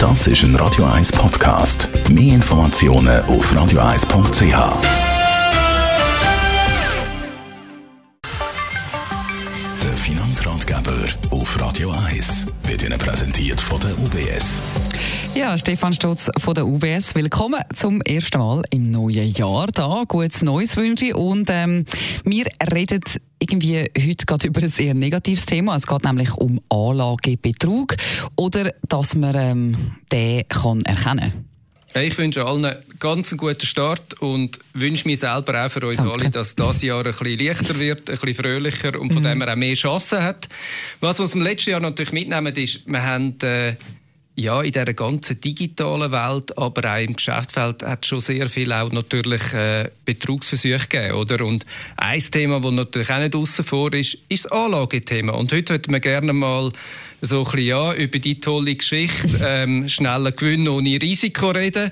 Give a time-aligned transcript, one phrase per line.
[0.00, 1.90] Das ist ein Radio 1 Podcast.
[2.08, 4.42] Mehr Informationen auf radio1.ch.
[9.82, 14.58] Der Finanzratgeber auf Radio 1 wird Ihnen präsentiert von der UBS.
[15.34, 17.14] Ja, Stefan Stutz von der UBS.
[17.14, 20.04] Willkommen zum ersten Mal im neuen Jahr da.
[20.08, 21.14] Gutes Neues wünsche ich.
[21.14, 21.84] Und ähm,
[22.24, 23.02] wir reden
[23.40, 25.76] irgendwie heute gerade über ein sehr negatives Thema.
[25.76, 27.96] Es geht nämlich um Anlagebetrug
[28.36, 29.76] oder dass man ähm,
[30.12, 31.50] den kann erkennen
[31.94, 36.12] ich wünsche allen einen ganz guten Start und wünsche mir selber auch für uns Danke.
[36.12, 39.26] alle, dass das Jahr ein bisschen leichter wird, ein bisschen fröhlicher und von mhm.
[39.26, 40.48] dem er auch mehr Chancen hat.
[41.00, 43.74] Was wir aus dem letzten Jahr natürlich mitnehmen, ist, wir haben äh,
[44.36, 48.72] ja, in dieser ganzen digitalen Welt, aber auch im Geschäftsfeld hat es schon sehr viel
[48.72, 51.44] auch natürlich äh, Betrugsversuche gegeben, oder?
[51.44, 51.66] Und
[51.96, 55.32] ein Thema, das natürlich auch nicht außen vor ist, ist das Anlagethema.
[55.32, 56.72] Und heute würden wir gerne mal
[57.20, 61.90] so ein bisschen, ja, über die tolle Geschichte, ähm, schneller Gewinn ohne Risiko reden.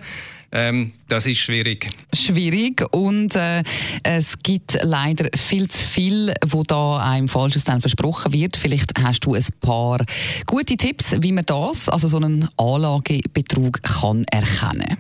[0.51, 1.89] Ähm, das ist schwierig.
[2.15, 3.63] Schwierig und äh,
[4.03, 8.57] es gibt leider viel zu viel, wo da einem Falsches dann versprochen wird.
[8.57, 10.05] Vielleicht hast du ein paar
[10.47, 14.97] gute Tipps, wie man das, also so einen Anlagebetrug kann erkennen.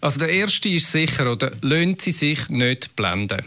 [0.00, 3.44] Also der erste ist sicher, oder lönt sie sich nicht blenden.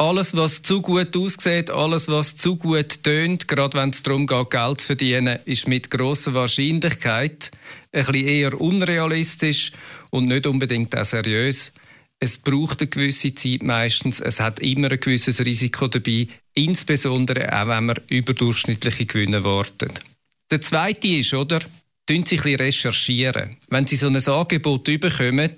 [0.00, 4.50] Alles, was zu gut aussieht, alles, was zu gut tönt, gerade wenn es darum geht,
[4.50, 7.50] Geld zu verdienen, ist mit großer Wahrscheinlichkeit
[7.92, 9.72] ein bisschen eher unrealistisch
[10.10, 11.72] und nicht unbedingt auch seriös.
[12.20, 14.20] Es braucht eine gewisse Zeit meistens.
[14.20, 20.02] Es hat immer ein gewisses Risiko dabei, insbesondere auch wenn man überdurchschnittliche Gewinne wartet.
[20.50, 21.60] Der zweite ist, oder?
[22.06, 23.56] Tun Sie ein bisschen recherchieren.
[23.68, 25.54] Wenn Sie so ein Angebot bekommen,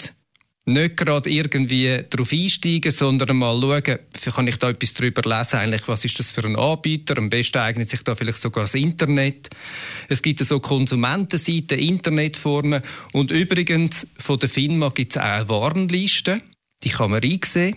[0.73, 3.99] nicht gerade irgendwie darauf einsteigen, sondern mal schauen,
[4.35, 7.19] kann ich da etwas darüber lesen, eigentlich, was ist das für ein Anbieter?
[7.19, 9.51] Am besten eignet sich da vielleicht sogar das Internet.
[10.09, 12.83] Es gibt so Konsumentenseiten, Internetformen
[13.13, 16.43] und übrigens von der FINMA gibt es auch eine Warnliste,
[16.83, 17.77] die kann man einsehen.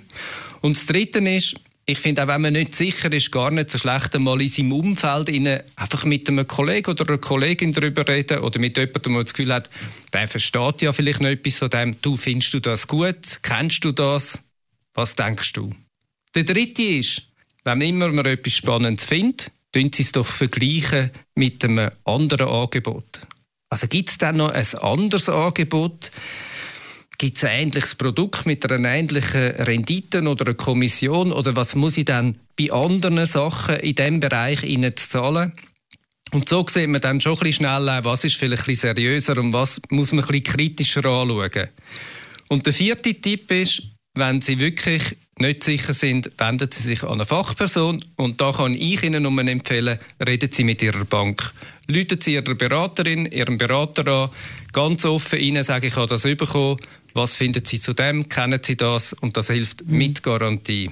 [0.62, 3.78] Und das Dritte ist, ich finde auch, wenn man nicht sicher ist, gar nicht so
[3.78, 5.30] schlecht, einmal in seinem Umfeld
[5.75, 9.53] einfach mit einem Kollegen oder einer Kollegin darüber reden oder mit jemandem, der das Gefühl
[9.53, 9.69] hat,
[10.13, 12.02] der versteht ja vielleicht noch etwas von dem.
[12.02, 13.40] Du, findest du das gut?
[13.41, 14.41] Kennst du das?
[14.94, 15.75] Was denkst du?
[16.35, 17.24] Der dritte ist,
[17.66, 23.22] wenn immer man etwas Spannendes findet, tun Sie es doch vergleichen mit einem anderen Angebot.
[23.69, 26.12] Also gibt es dann noch ein anderes Angebot?
[27.23, 31.31] Gibt es ein ähnliches Produkt mit einer ähnlichen Rendite oder einer Kommission?
[31.31, 35.53] Oder was muss ich dann bei anderen Sachen in diesem Bereich Ihnen zahlen?
[36.34, 39.79] Und so sieht man dann schon ein schnell, was ist vielleicht ein seriöser und was
[39.89, 41.69] muss man ein kritischer anschauen.
[42.50, 43.84] Und der vierte Tipp ist,
[44.16, 48.75] wenn Sie wirklich nicht sicher sind, wenden Sie sich an eine Fachperson und da kann
[48.75, 49.97] ich Ihnen nur empfehlen,
[50.28, 51.53] reden Sie mit Ihrer Bank.
[51.88, 54.29] Lüten Sie Ihrer Beraterin, Ihrem Berater an,
[54.73, 56.78] ganz offen Ihnen sagen, ich habe das bekommen,
[57.13, 58.28] was finden Sie zu dem?
[58.28, 59.13] Kennen Sie das?
[59.13, 59.97] Und das hilft mhm.
[59.97, 60.89] mit Garantie.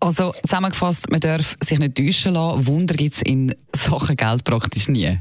[0.00, 2.66] Also zusammengefasst, man darf sich nicht täuschen lassen.
[2.66, 5.18] Wunder gibt es in Sachen Geld praktisch nie.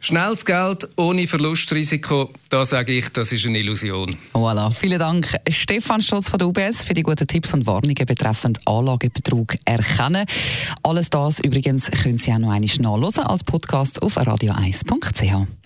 [0.00, 4.14] Schnelles Geld ohne Verlustrisiko, da sage ich, das ist eine Illusion.
[4.34, 4.70] Voilà.
[4.70, 9.56] Vielen Dank, Stefan Stolz von der UBS, für die guten Tipps und Warnungen betreffend Anlagebetrug
[9.64, 10.26] erkennen.
[10.82, 15.65] Alles das übrigens können Sie auch noch einmal nachlesen als Podcast auf radio1.ch.